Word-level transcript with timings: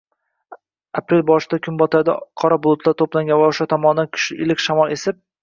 Aprel 1.01 1.19
boshida 1.27 1.59
kunbotarda 1.67 2.15
qora 2.45 2.57
bulutlar 2.65 2.97
toʻplangan 3.03 3.41
va 3.43 3.51
oʻsha 3.53 3.69
tomondan 3.77 4.11
kuchli 4.17 4.41
iliq 4.49 4.67
shamol 4.67 4.99
esib 4.99 5.23